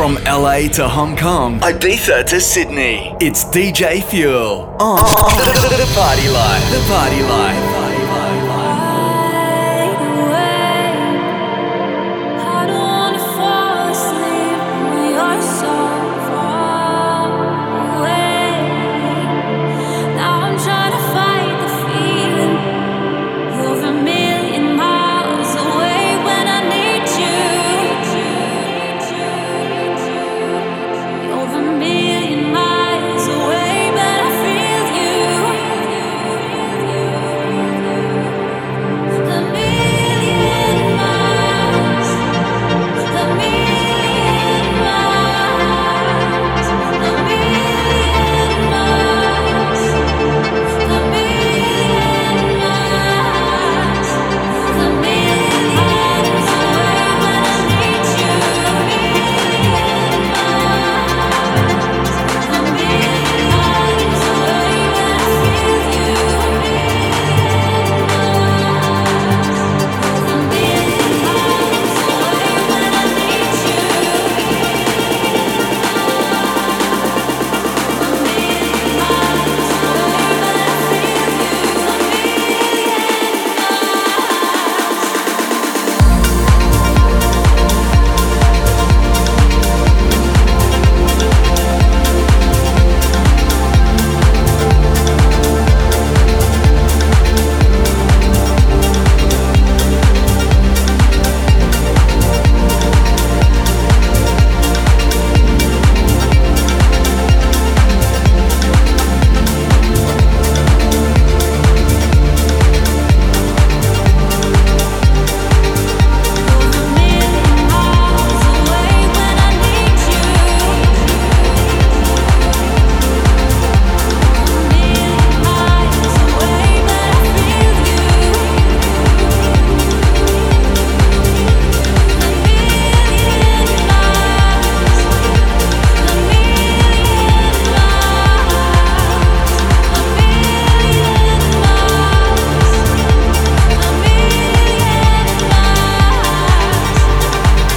[0.00, 6.70] From LA to Hong Kong, Ibiza to Sydney, it's DJ Fuel on the Party Life.
[6.70, 7.79] The Party Life.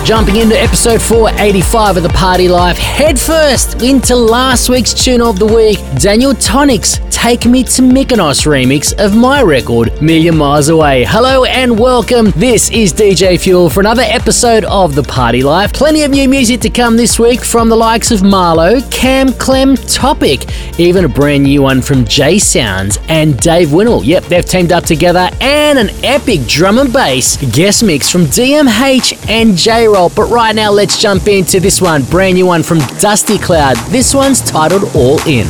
[0.06, 5.40] Jumping into episode 485 of the Party Life, head first into last week's tune of
[5.40, 11.06] the week, Daniel Tonic's Take Me to Mykonos remix of my record, Million Miles Away.
[11.06, 12.32] Hello and welcome.
[12.32, 15.72] This is DJ Fuel for another episode of The Party Life.
[15.72, 19.78] Plenty of new music to come this week from the likes of MaRLo, Cam Clem,
[19.78, 20.44] Topic,
[20.78, 24.04] even a brand new one from J Sounds and Dave Winnel.
[24.04, 29.30] Yep, they've teamed up together and an epic drum and bass guest mix from DMH
[29.30, 30.10] and J Roll.
[30.10, 33.78] But right now, let's jump into this one, brand new one from Dusty Cloud.
[33.92, 35.48] This one's titled All In.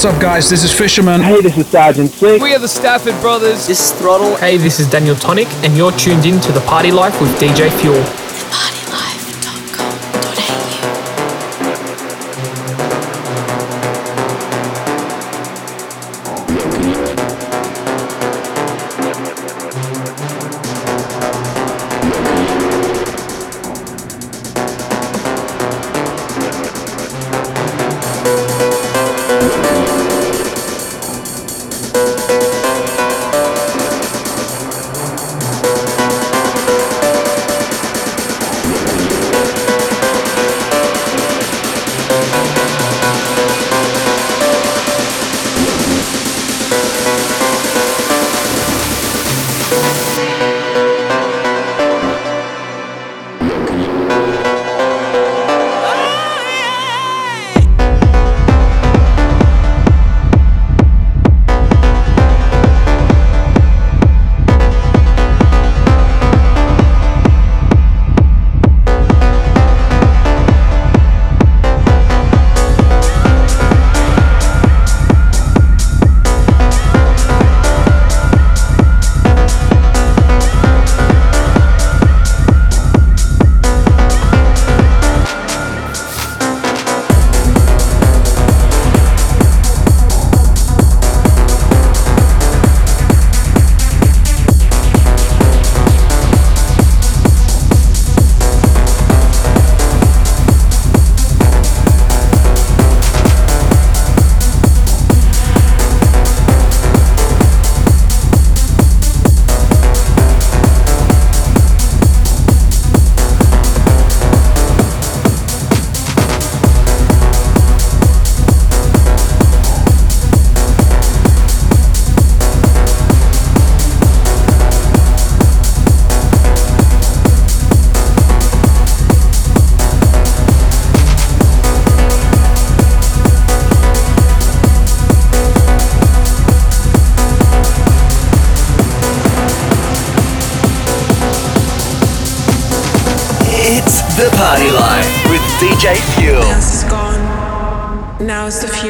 [0.00, 0.48] What's up, guys?
[0.48, 1.20] This is Fisherman.
[1.20, 2.40] Hey, this is Sergeant Slick.
[2.40, 3.66] We are the Stafford Brothers.
[3.66, 4.34] This is Throttle.
[4.36, 7.68] Hey, this is Daniel Tonic, and you're tuned in to The Party Life with DJ
[7.82, 8.02] Fuel.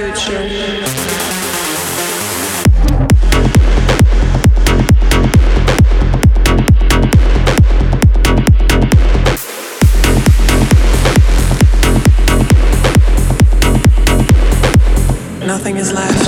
[0.00, 0.40] future.
[15.46, 16.19] nothing is left.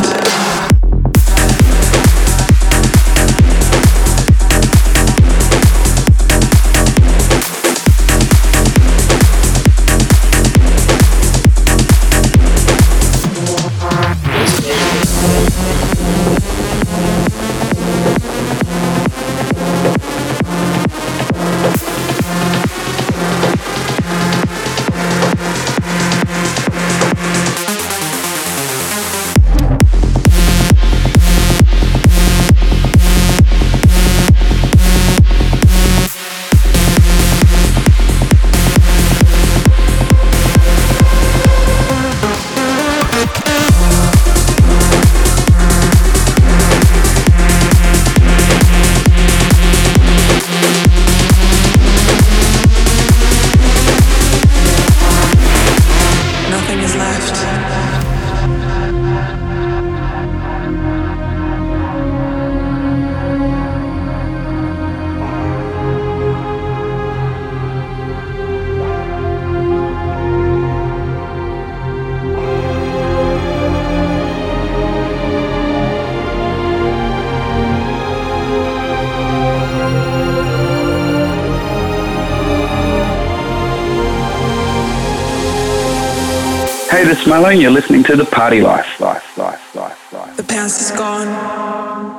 [87.33, 89.01] Milo, and you're listening to The Party Life.
[89.01, 90.37] Life, life, life, life.
[90.37, 91.29] The past is gone.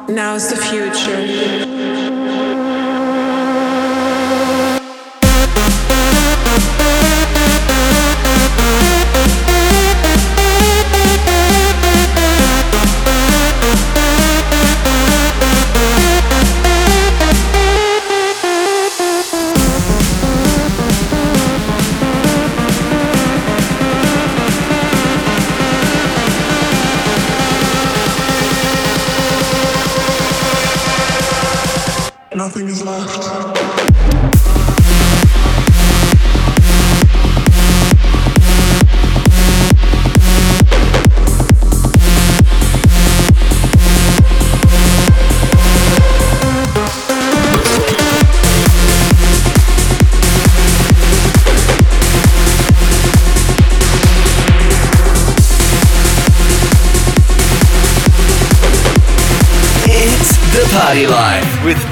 [0.08, 1.53] Now is the future.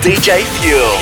[0.01, 1.00] DJ Fuel.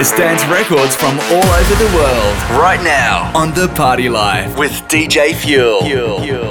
[0.00, 2.34] Biggest dance records from all over the world.
[2.58, 5.82] Right now on The Party Life with DJ Fuel.
[5.82, 6.22] Fuel.
[6.22, 6.49] Fuel.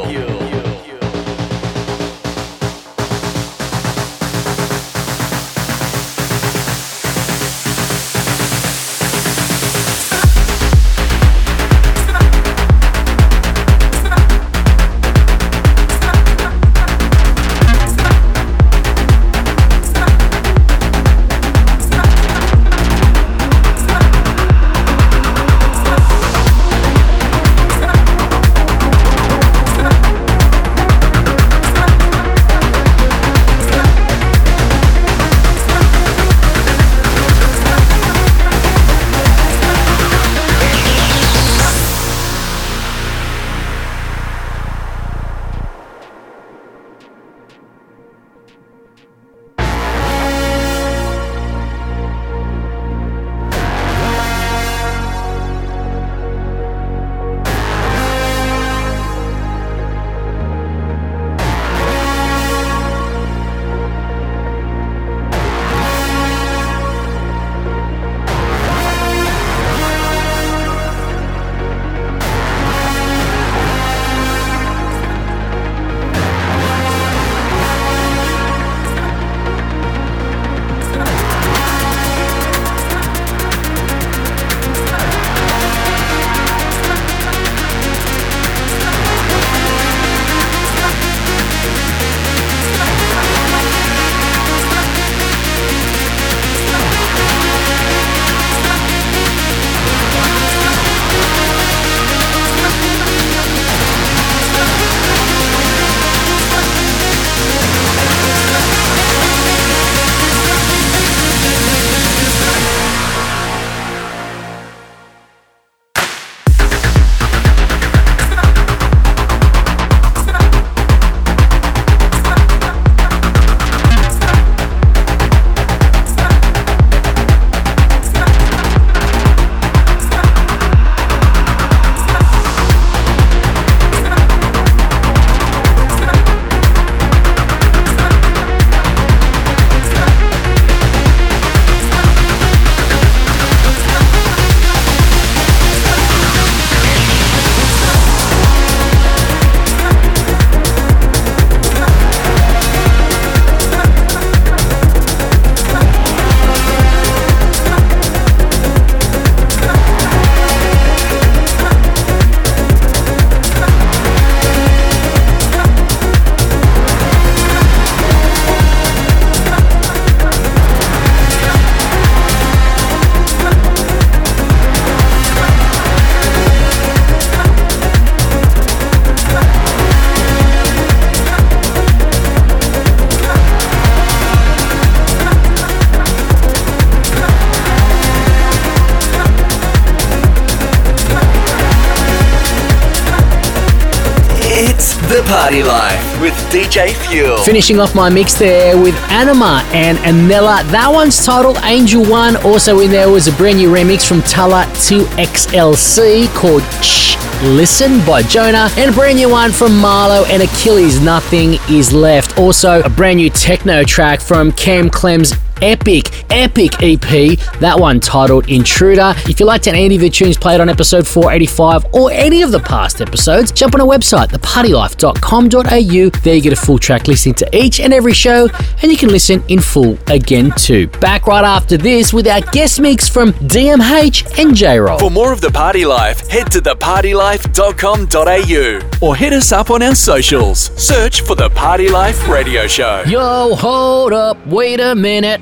[197.44, 200.64] Finishing off my mix there with Anima and Anella.
[200.72, 202.36] That one's titled Angel One.
[202.38, 207.10] Also in there was a brand new remix from Tala 2XLC called Shh
[207.42, 212.38] Listen by Jonah, and a brand new one from MaRLo and Achilles, Nothing Is Left.
[212.38, 217.38] Also, a brand new techno track from Cam Clem's epic, epic EP.
[217.60, 219.14] That one titled Intruder.
[219.28, 222.60] If you liked any of the tunes played on episode 485 or any of the
[222.60, 226.10] past episodes, jump on our website, thepartylife.com.au.
[226.22, 228.48] There you get a full track listing to each and every show,
[228.82, 230.88] and you can listen in full again too.
[231.00, 235.00] Back right after this with our guest mix from DMH and J Roll.
[235.00, 239.96] For more of The Party Life, head to thepartylife.com.au or hit us up on our
[239.96, 240.60] socials.
[240.82, 243.04] Search for The Party Life Radio Show.
[243.08, 245.42] Yo, hold up, wait a minute.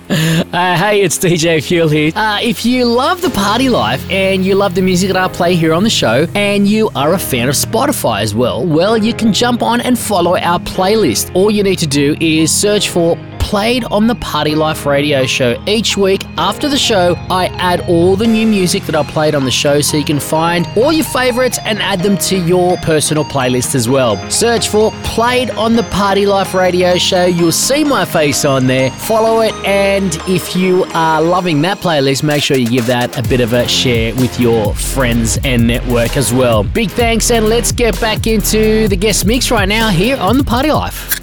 [0.08, 2.12] Uh, hey, it's DJ Fuel here.
[2.16, 5.56] Uh, if you love the party life and you love the music that I play
[5.56, 9.14] here on the show, and you are a fan of Spotify as well, well, you
[9.14, 11.36] can jump on and follow our playlist.
[11.36, 15.62] All you need to do is search for played on the Party Life radio show.
[15.68, 19.46] Each week after the show, I add all the new music that I played on
[19.46, 23.24] the show so you can find all your favorites and add them to your personal
[23.24, 24.18] playlist as well.
[24.32, 27.26] Search for Played on the Party Life radio show.
[27.26, 28.85] You'll see my face on there.
[28.92, 33.28] Follow it, and if you are loving that playlist, make sure you give that a
[33.28, 36.64] bit of a share with your friends and network as well.
[36.64, 40.44] Big thanks, and let's get back into the guest mix right now here on the
[40.44, 41.20] Party Life.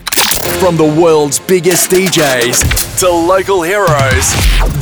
[0.60, 4.32] From the world's biggest DJs to local heroes,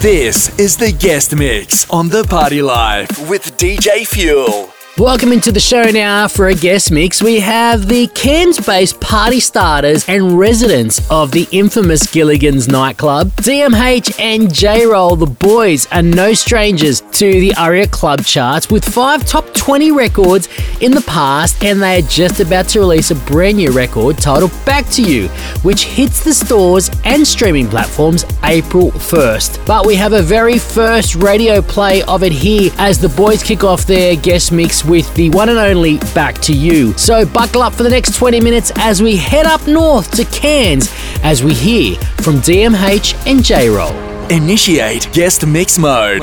[0.03, 4.73] this is the guest mix on The Party Life with DJ Fuel.
[4.99, 7.23] Welcome into the show now for a guest mix.
[7.23, 13.29] We have the Cairns based party starters and residents of the infamous Gilligan's nightclub.
[13.37, 18.85] DMH and J Roll, the boys, are no strangers to the ARIA Club charts with
[18.85, 20.49] five top 20 records
[20.81, 24.53] in the past, and they are just about to release a brand new record titled
[24.67, 25.29] Back to You,
[25.63, 29.65] which hits the stores and streaming platforms April 1st.
[29.65, 33.63] But we have a very first radio play of it here as the boys kick
[33.65, 36.93] off their guest mix with the one and only Back to You.
[36.97, 40.93] So buckle up for the next 20 minutes as we head up north to Cairns
[41.23, 43.93] as we hear from DMH and J Roll.
[44.31, 46.23] Initiate guest mix mode.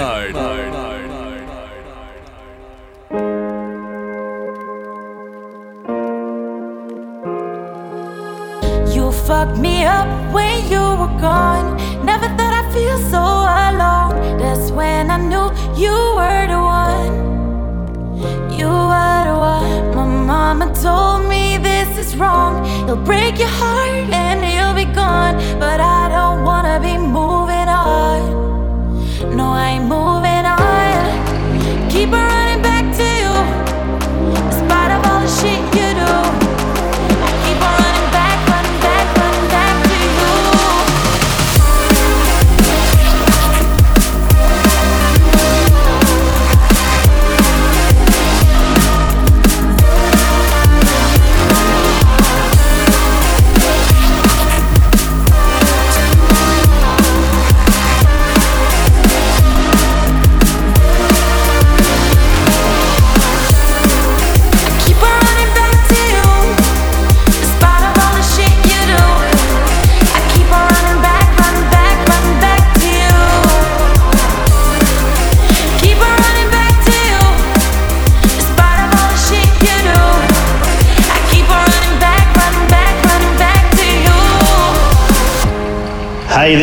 [8.94, 11.78] You fucked me up when you were gone.
[12.06, 13.24] Never thought I'd feel so
[13.70, 14.38] alone.
[14.40, 16.17] That's when I knew you
[20.54, 22.64] mama told me this is wrong.
[22.86, 25.36] He'll break your heart and he'll be gone.
[25.60, 27.17] But I don't wanna be moving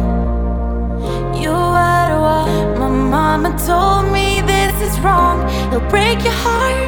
[1.43, 2.79] You were the one.
[2.79, 5.47] My mama told me this is wrong.
[5.71, 6.86] He'll break your heart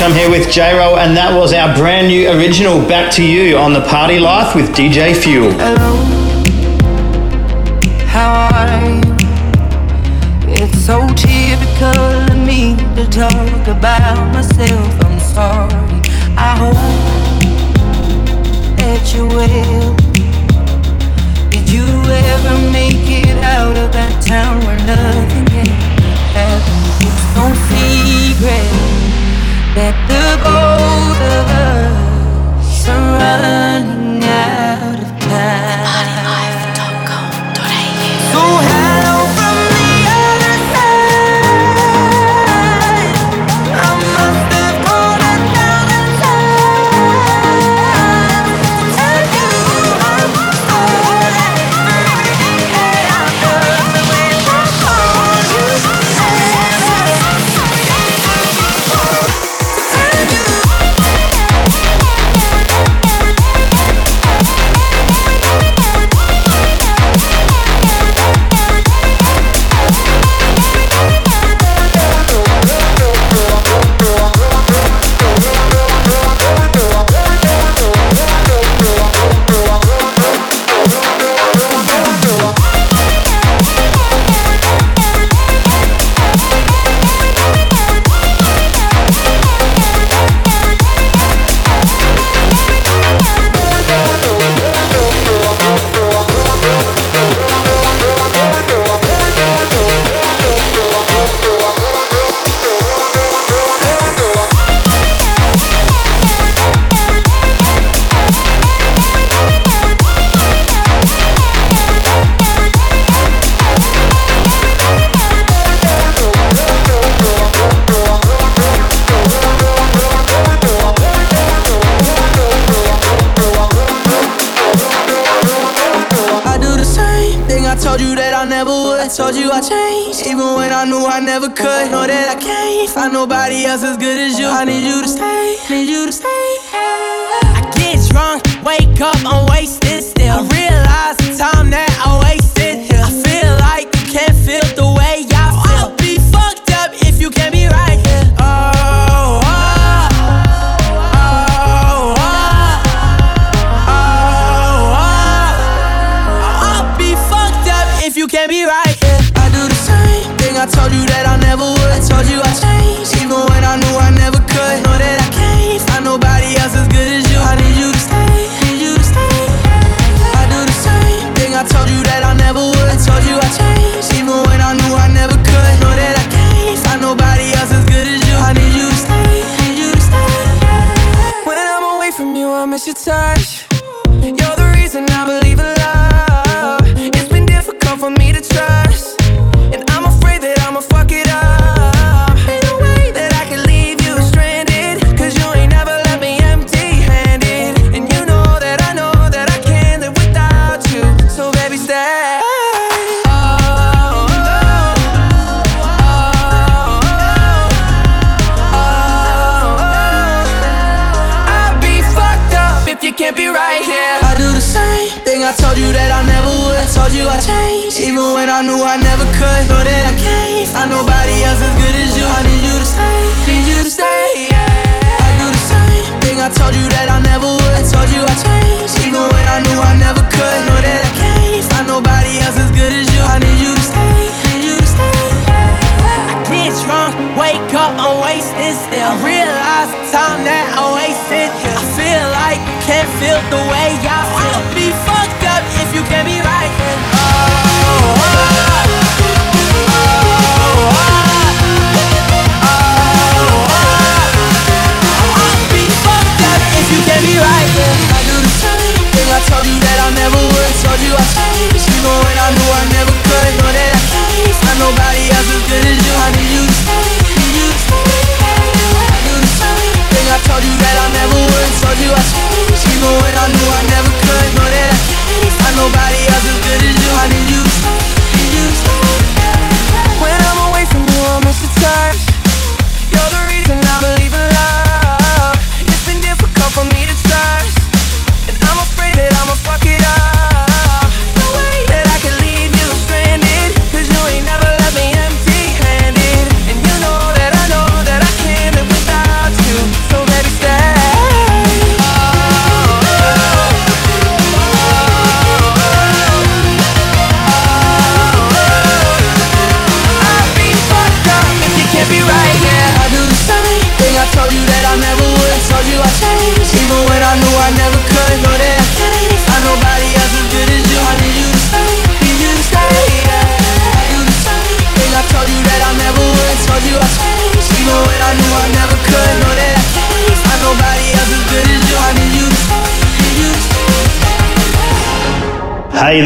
[0.00, 0.10] Josh.
[0.10, 3.56] I'm here with J Roll, and that was our brand new original Back to You
[3.56, 5.52] on the Party Life with DJ Fuel.
[5.52, 5.96] Hello,
[8.06, 9.02] how are you?
[10.52, 15.04] It's so typical of me to talk about myself.
[15.04, 16.00] I'm sorry.
[16.36, 16.74] I hope
[18.78, 19.96] that you will.
[21.50, 25.29] Did you ever make it out of that town where love?
[29.80, 30.09] back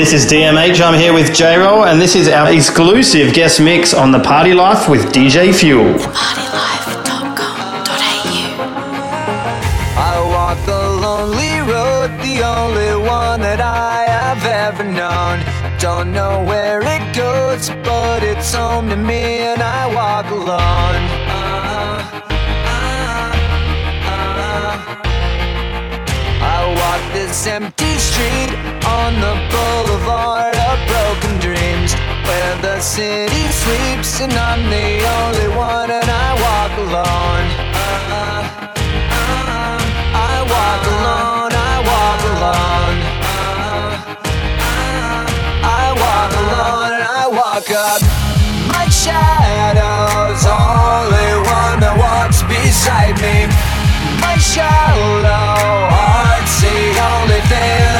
[0.04, 0.82] This is DMH.
[0.82, 4.52] I'm here with J Roll, and this is our exclusive guest mix on The Party
[4.52, 6.43] Life with DJ Fuel.
[49.04, 53.36] shadows Only one that walks beside me.
[54.24, 56.78] My shallow heart's the
[57.12, 57.93] only thing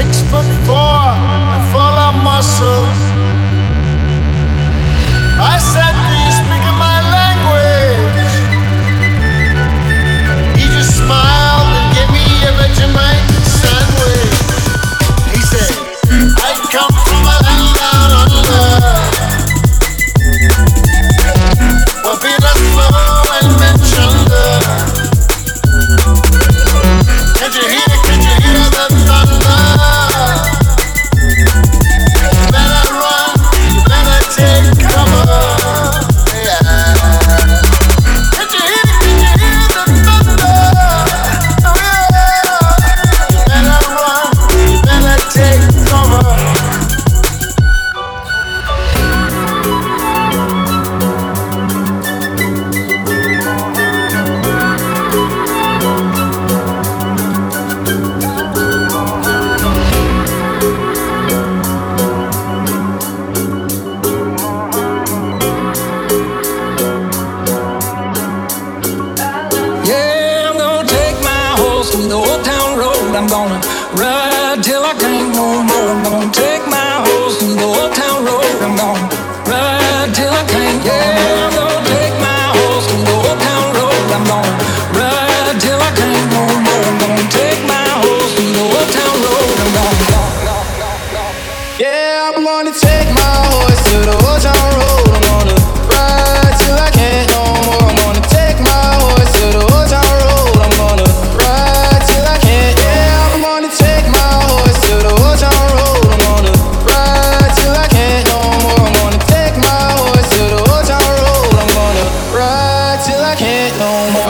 [0.00, 1.02] six foot four,
[1.72, 2.79] full of muscle.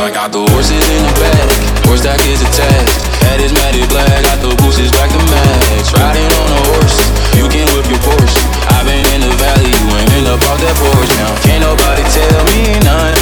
[0.01, 3.05] I got the horses in the back, horse that is attached.
[3.21, 5.93] Head is matted black, got the boosters back to match.
[5.93, 6.97] Riding on a horse,
[7.37, 8.41] you can whip your Porsche.
[8.73, 11.37] I've been in the valley, you ain't in the park that porch now.
[11.45, 13.20] Can't nobody tell me nothing.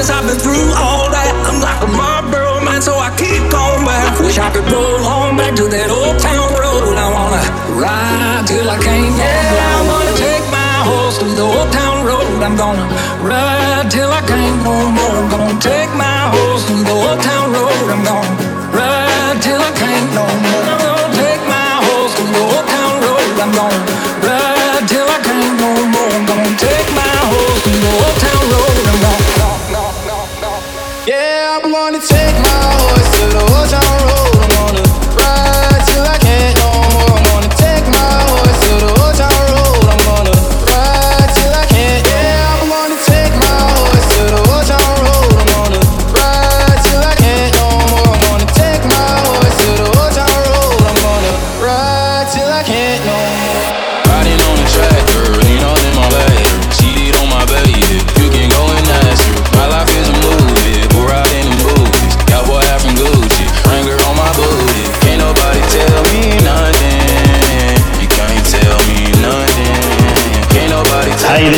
[0.00, 1.28] Since I've been through all that.
[1.44, 4.16] I'm like a Marlboro man, so I keep going back.
[4.16, 6.96] Wish I could roll home back to that old town road.
[6.96, 7.44] I wanna
[7.76, 9.12] ride till I can't.
[9.12, 12.24] Yeah, I wanna take my horse to the old town road.
[12.40, 12.88] I'm gonna
[13.20, 15.16] ride till I can't no more.
[15.20, 17.84] I'm gonna take my horse to the old town road.
[17.92, 18.59] I'm gonna.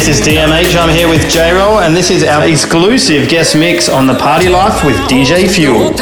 [0.04, 0.74] This is DMH.
[0.76, 4.48] I'm here with J Roll, and this is our exclusive guest mix on The Party
[4.48, 5.94] Life with DJ Fuel.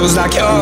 [0.00, 0.57] angels like you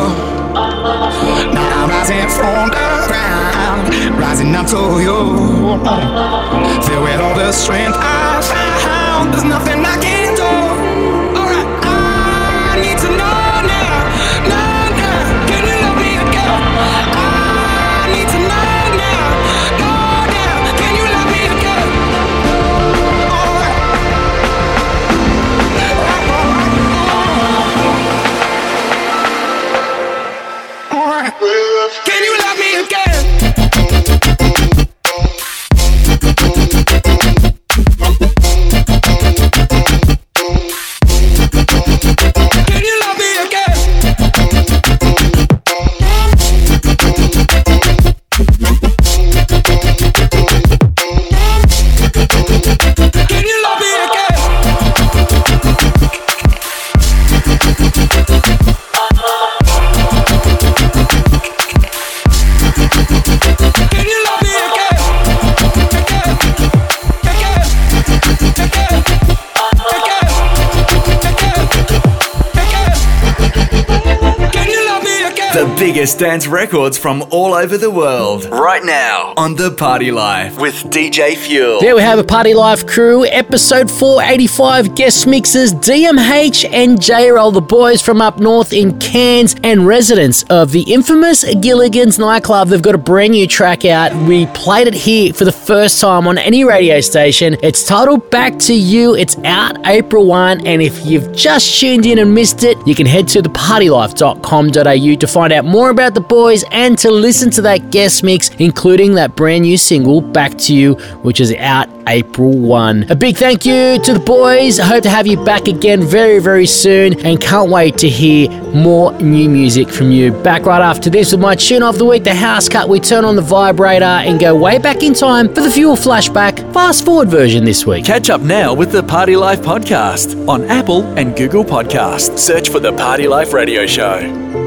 [76.07, 78.45] biggest dance records from all over the world.
[78.45, 81.81] Right now on The Party Life with DJ Fuel.
[81.81, 87.51] There we have a Party Life crew, episode 485 guest mixes, DMH and J Roll,
[87.51, 92.69] the boys from up north in Cairns and residents of the infamous Gilligan's nightclub.
[92.69, 94.15] They've got a brand new track out.
[94.29, 97.57] We played it here for the first time on any radio station.
[97.61, 99.13] It's titled Back to You.
[99.15, 103.05] It's out April 1, and if you've just tuned in and missed it, you can
[103.05, 107.89] head to thepartylife.com.au to find out more about the boys and to listen to that
[107.89, 110.93] guest mix, including that brand new single, Back to You,
[111.23, 113.07] which is out April 1.
[113.09, 114.79] A big thank you to the boys.
[114.79, 118.49] I hope to have you back again very, very soon and can't wait to hear
[118.73, 120.31] more new music from you.
[120.31, 122.87] Back right after this with my tune of the week, the house cut.
[122.87, 126.71] We turn on the vibrator and go way back in time for the fuel flashback
[126.73, 128.05] fast forward version this week.
[128.05, 132.37] Catch up now with the Party Life podcast on Apple and Google Podcasts.
[132.37, 134.66] Search for the Party Life Radio Show.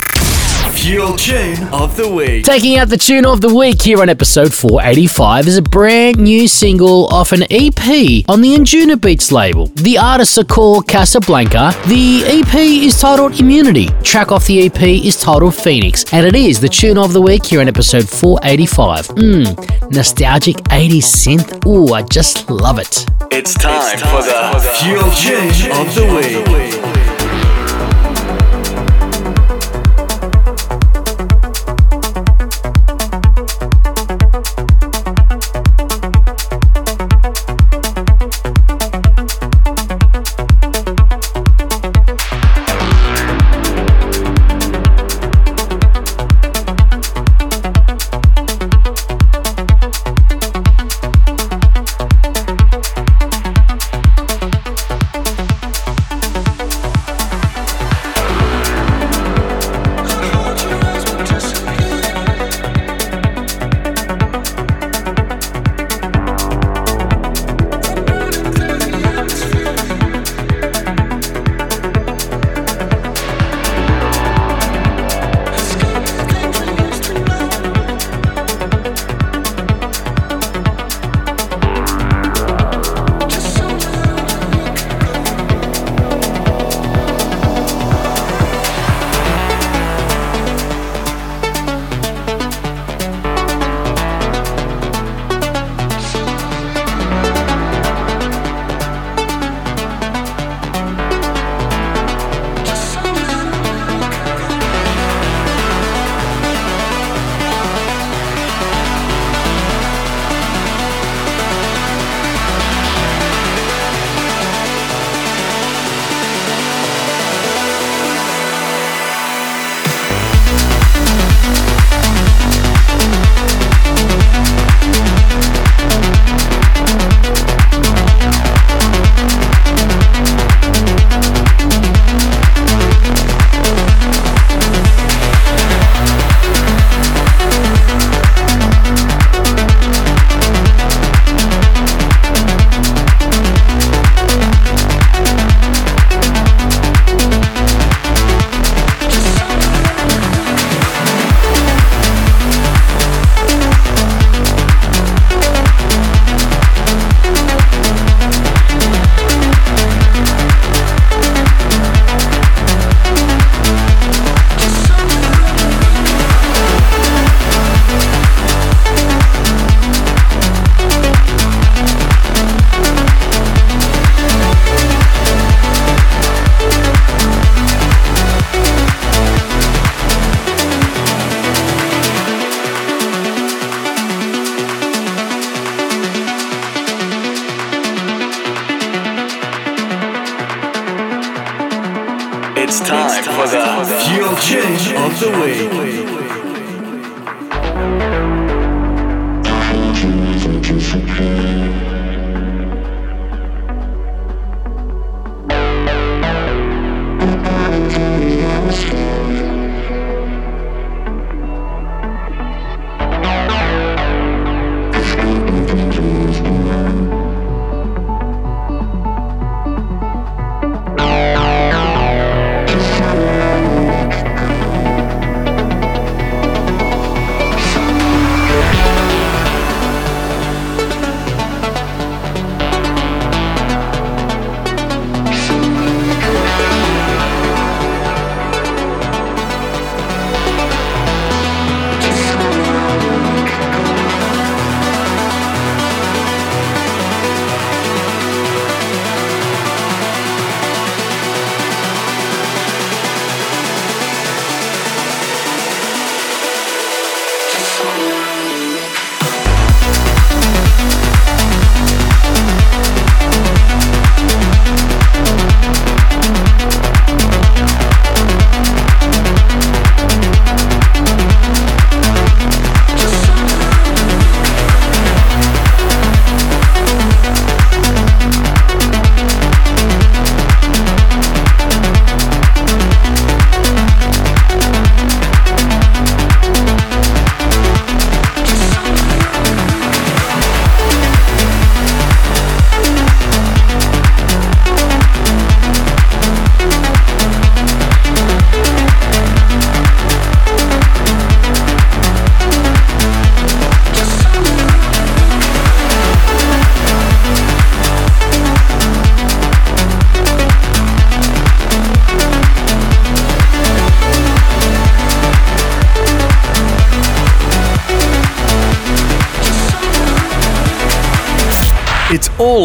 [0.81, 2.43] Fuel Tune of the Week.
[2.43, 6.47] Taking out the tune of the week here on episode 485 is a brand new
[6.47, 9.67] single off an EP on the Anjuna Beats label.
[9.75, 11.75] The artists are called Casablanca.
[11.85, 13.89] The EP is titled Immunity.
[14.01, 17.45] Track off the EP is titled Phoenix, and it is the tune of the week
[17.45, 19.07] here on episode 485.
[19.09, 21.67] Mmm, nostalgic 80s synth.
[21.67, 23.05] Ooh, I just love it.
[23.29, 26.70] It's time, it's time for, the for the Fuel Tune of the Week.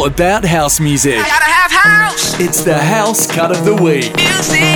[0.07, 1.19] about house music.
[1.19, 2.39] House.
[2.39, 4.15] It's the house cut of the week.
[4.17, 4.76] Music.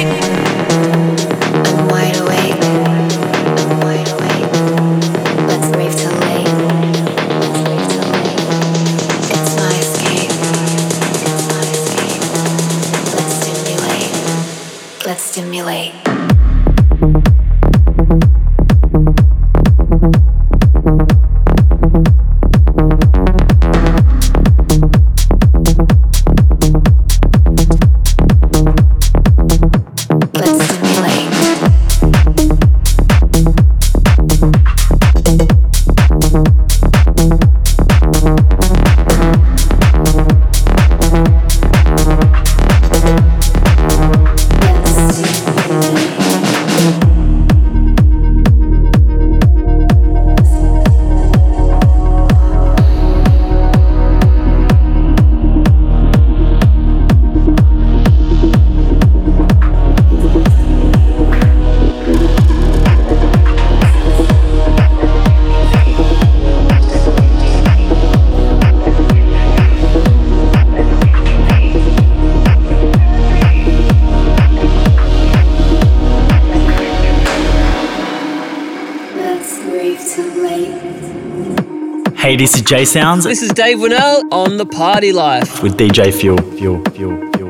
[82.40, 83.24] this is J Sounds.
[83.24, 86.38] This is Dave Winnell on The Party Life with DJ Fuel.
[86.56, 87.49] Fuel, fuel, fuel.